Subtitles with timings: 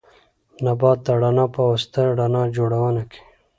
[0.65, 3.21] نبات د رڼا په واسطه رڼا جوړونه کوي